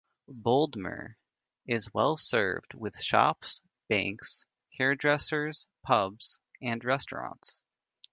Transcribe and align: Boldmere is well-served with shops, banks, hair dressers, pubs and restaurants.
Boldmere 0.27 1.13
is 1.67 1.93
well-served 1.93 2.73
with 2.73 2.99
shops, 2.99 3.61
banks, 3.87 4.47
hair 4.75 4.95
dressers, 4.95 5.67
pubs 5.83 6.39
and 6.59 6.83
restaurants. 6.83 7.63